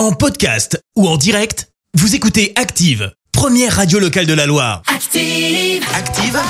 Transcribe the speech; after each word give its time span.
En 0.00 0.12
podcast 0.12 0.82
ou 0.96 1.06
en 1.06 1.18
direct, 1.18 1.68
vous 1.92 2.14
écoutez 2.14 2.54
Active, 2.56 3.12
première 3.32 3.76
radio 3.76 3.98
locale 3.98 4.24
de 4.24 4.32
la 4.32 4.46
Loire. 4.46 4.80
Active. 4.86 5.84
Active, 5.94 6.40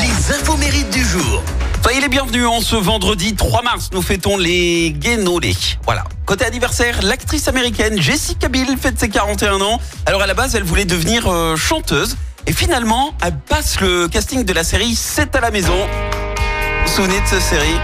les 0.00 0.34
infos 0.34 0.56
mérites 0.56 0.90
du 0.90 1.04
jour. 1.04 1.44
Soyez 1.84 2.00
les 2.00 2.08
bienvenus 2.08 2.46
en 2.46 2.60
ce 2.60 2.74
vendredi 2.74 3.36
3 3.36 3.62
mars, 3.62 3.90
nous 3.92 4.02
fêtons 4.02 4.36
les 4.36 4.90
Guénolés. 4.90 5.54
Voilà. 5.84 6.02
Côté 6.26 6.46
anniversaire, 6.46 7.00
l'actrice 7.02 7.46
américaine 7.46 8.02
Jessica 8.02 8.48
Biel 8.48 8.76
fête 8.76 8.98
ses 8.98 9.08
41 9.08 9.60
ans. 9.60 9.78
Alors 10.04 10.22
à 10.22 10.26
la 10.26 10.34
base, 10.34 10.56
elle 10.56 10.64
voulait 10.64 10.84
devenir 10.84 11.28
euh, 11.28 11.54
chanteuse. 11.54 12.16
Et 12.48 12.52
finalement, 12.52 13.14
elle 13.24 13.38
passe 13.38 13.80
le 13.80 14.08
casting 14.08 14.42
de 14.42 14.52
la 14.52 14.64
série 14.64 14.96
7 14.96 15.36
à 15.36 15.40
la 15.40 15.52
maison. 15.52 15.76
Vous 15.76 16.90
vous 16.90 16.92
souvenez 16.92 17.20
de 17.20 17.26
cette 17.26 17.40
série? 17.40 17.78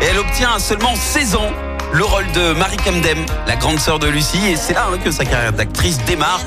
Et 0.00 0.04
elle 0.04 0.18
obtient 0.18 0.52
à 0.54 0.60
seulement 0.60 0.94
16 0.94 1.34
ans 1.34 1.50
le 1.92 2.04
rôle 2.04 2.30
de 2.32 2.52
Marie 2.52 2.76
Camden, 2.76 3.18
la 3.46 3.56
grande 3.56 3.78
sœur 3.80 3.98
de 3.98 4.06
Lucie. 4.08 4.44
Et 4.46 4.56
c'est 4.56 4.72
là 4.74 4.88
hein, 4.92 4.98
que 5.02 5.10
sa 5.10 5.24
carrière 5.24 5.52
d'actrice 5.52 5.98
démarre 6.04 6.40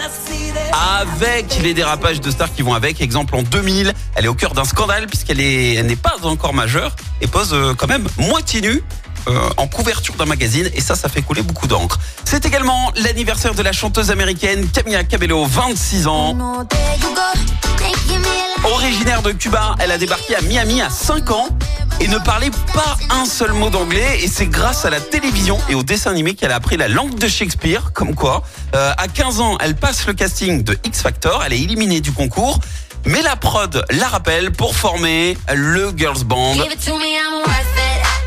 avec 1.02 1.60
les 1.62 1.74
dérapages 1.74 2.22
de 2.22 2.32
stars 2.32 2.54
qui 2.54 2.62
vont 2.62 2.74
avec. 2.74 3.02
Exemple, 3.02 3.36
en 3.36 3.44
2000, 3.44 3.94
elle 4.16 4.26
est 4.26 4.30
au 4.30 4.34
cœur 4.34 4.54
d'un 4.54 4.66
scandale 4.66 5.08
puisqu'elle 5.08 5.40
est, 5.40 5.76
elle 5.76 5.86
n'est 5.86 5.96
pas 5.96 6.16
encore 6.24 6.54
majeure 6.54 6.96
et 7.22 7.28
pose 7.28 7.54
euh, 7.54 7.74
quand 7.76 7.88
même 7.88 8.08
moitié 8.18 8.62
nue. 8.62 8.84
euh, 9.28 9.50
en 9.58 9.68
couverture 9.68 10.16
d'un 10.16 10.26
magazine 10.26 10.70
et 10.74 10.82
ça, 10.82 10.96
ça 10.96 11.08
fait 11.10 11.22
couler 11.22 11.42
beaucoup 11.42 11.68
d'encre. 11.68 11.98
C'est 12.26 12.46
également 12.46 12.92
l'anniversaire 12.98 13.54
de 13.54 13.62
la 13.62 13.72
chanteuse 13.72 14.12
américaine 14.12 14.68
Camila 14.70 15.04
Cabello, 15.04 15.46
26 15.46 16.08
ans. 16.08 16.36
Originaire 18.66 19.22
de 19.22 19.32
Cuba, 19.32 19.76
elle 19.80 19.92
a 19.92 19.98
débarqué 19.98 20.36
à 20.36 20.42
Miami 20.42 20.82
à 20.82 20.90
5 20.90 21.32
ans 21.32 21.48
et 22.00 22.08
ne 22.08 22.18
parlait 22.18 22.52
pas 22.74 22.98
un 23.10 23.26
seul 23.26 23.54
mot 23.54 23.70
d'anglais. 23.70 24.20
Et 24.24 24.28
c'est 24.28 24.48
grâce 24.48 24.86
à 24.86 24.90
la 24.90 25.00
télévision 25.00 25.58
et 25.70 25.76
au 25.76 25.84
dessin 25.84 26.12
animé 26.12 26.36
qu'elle 26.36 26.52
a 26.52 26.56
appris 26.56 26.78
la 26.78 26.88
langue 26.88 27.16
de 27.16 27.28
Shakespeare. 27.28 27.92
Comme 27.94 28.16
quoi, 28.16 28.44
Euh, 28.76 28.92
à 28.98 29.08
15 29.08 29.40
ans, 29.40 29.58
elle 29.60 29.76
passe 29.76 30.08
le 30.08 30.14
casting 30.14 30.64
de 30.64 30.76
X 30.84 31.02
Factor. 31.04 31.44
Elle 31.46 31.54
est 31.54 31.62
éliminée 31.62 32.02
du 32.02 32.12
concours. 32.12 32.60
Mais 33.06 33.22
la 33.22 33.36
prod 33.36 33.86
la 33.92 34.08
rappelle 34.08 34.52
pour 34.52 34.76
former 34.76 35.38
le 35.54 35.92
girls 35.96 36.24
band 36.24 36.56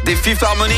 des 0.05 0.15
Fifth 0.15 0.43
Harmony. 0.43 0.75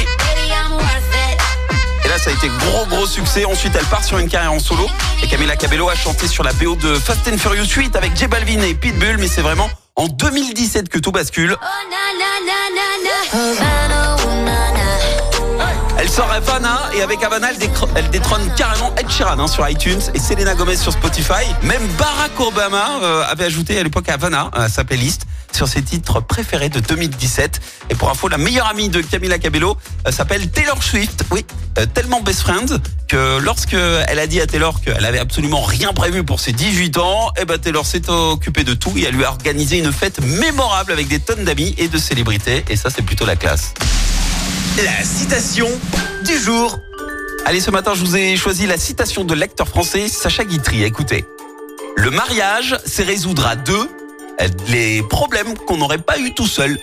Et 2.05 2.09
là, 2.09 2.17
ça 2.19 2.31
a 2.31 2.33
été 2.33 2.49
gros 2.49 2.87
gros 2.87 3.07
succès. 3.07 3.45
Ensuite, 3.45 3.75
elle 3.77 3.85
part 3.87 4.05
sur 4.05 4.19
une 4.19 4.29
carrière 4.29 4.53
en 4.53 4.61
solo. 4.61 4.89
Et 5.23 5.27
Camila 5.27 5.57
Cabello 5.57 5.89
a 5.91 5.97
chanté 5.97 6.29
sur 6.29 6.45
la 6.45 6.53
BO 6.55 6.77
de 6.77 6.95
Fast 6.95 7.29
and 7.29 7.37
Furious 7.39 7.67
8 7.67 7.95
avec 7.97 8.17
J 8.17 8.29
Balvin 8.29 8.63
et 8.63 8.75
Pitbull. 8.75 9.19
Mais 9.19 9.29
c'est 9.29 9.43
vraiment 9.43 9.69
en 9.99 10.07
2017 10.07 10.89
que 10.89 10.99
tout 10.99 11.13
bascule. 11.13 11.57
Elle 15.99 16.09
sort 16.09 16.31
Havana 16.31 16.79
et 16.97 17.03
avec 17.03 17.23
Havana, 17.23 17.49
elle, 17.97 18.11
détrône 18.11 18.41
carrément 18.57 18.95
Ed 18.97 19.11
Sheeran 19.11 19.39
hein, 19.39 19.49
sur 19.49 19.69
iTunes 19.69 20.01
et 20.15 20.21
Selena 20.21 20.55
Gomez 20.55 20.77
sur 20.77 20.93
Spotify. 20.93 21.45
Même 21.63 21.85
Barack 21.99 22.39
Obama 22.39 23.01
euh, 23.03 23.25
avait 23.29 23.45
ajouté 23.45 23.79
à 23.79 23.83
l'époque 23.83 24.09
Havana 24.09 24.49
à 24.53 24.69
sa 24.69 24.85
playlist 24.85 25.27
sur 25.59 25.67
ses 25.67 25.83
titres 25.83 26.21
préférés 26.21 26.69
de 26.69 26.79
2017. 26.79 27.61
Et 27.91 27.97
pour 27.97 28.09
info, 28.09 28.29
la 28.29 28.39
meilleure 28.39 28.69
amie 28.69 28.91
de 28.91 29.01
Camila 29.01 29.41
Cabello 29.41 29.77
euh, 30.07 30.13
s'appelle 30.13 30.49
Taylor 30.51 30.81
Swift. 30.81 31.25
Oui, 31.33 31.45
euh, 31.79 31.87
tellement 31.93 32.21
best 32.21 32.43
friend 32.43 32.81
que 33.09 33.41
lorsque 33.41 33.75
elle 33.75 34.21
a 34.21 34.29
dit 34.29 34.41
à 34.41 34.47
Taylor 34.47 34.81
qu'elle 34.81 35.05
avait 35.05 35.19
absolument 35.19 35.63
rien 35.63 35.93
prévu 35.93 36.23
pour 36.23 36.39
ses 36.39 36.53
18 36.53 36.99
ans, 36.99 37.33
eh 37.41 37.45
ben 37.45 37.59
Taylor 37.59 37.85
s'est 37.85 38.09
occupée 38.09 38.63
de 38.63 38.73
tout 38.73 38.93
et 38.97 39.03
elle 39.03 39.17
lui 39.17 39.25
a 39.25 39.31
organisé 39.31 39.79
une 39.79 39.93
fête 39.93 40.21
mémorable 40.21 40.93
avec 40.93 41.09
des 41.09 41.19
tonnes 41.19 41.43
d'amis 41.43 41.75
et 41.77 41.89
de 41.89 41.99
célébrités. 41.99 42.65
Et 42.69 42.77
ça, 42.77 42.89
c'est 42.89 43.03
plutôt 43.03 43.27
la 43.27 43.35
classe. 43.35 43.75
La 44.77 45.05
citation 45.05 45.67
du 46.25 46.39
jour. 46.39 46.79
Allez, 47.47 47.61
ce 47.61 47.73
matin, 47.73 47.95
je 47.97 48.05
vous 48.05 48.17
ai 48.17 48.37
choisi 48.37 48.69
la 48.69 48.77
citation 48.79 49.25
de 49.25 49.35
l'acteur 49.35 49.67
français 49.67 50.07
Sacha 50.07 50.45
Guitry. 50.45 50.85
Écoutez. 50.85 51.25
Le 51.97 52.13
mariage, 52.13 52.79
c'est 52.87 53.03
résoudre 53.03 53.45
à 53.49 53.57
deux 53.57 53.89
les 54.69 55.03
problèmes 55.03 55.55
qu'on 55.67 55.79
n'aurait 55.79 55.99
pas 55.99 56.19
eu 56.19 56.33
tout 56.33 56.47
seul. 56.47 56.79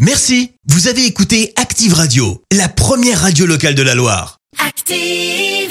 Merci, 0.00 0.52
vous 0.66 0.88
avez 0.88 1.04
écouté 1.06 1.52
Active 1.56 1.94
Radio, 1.94 2.42
la 2.52 2.68
première 2.68 3.20
radio 3.20 3.46
locale 3.46 3.74
de 3.74 3.82
la 3.82 3.94
Loire. 3.94 4.38
Active. 4.58 5.70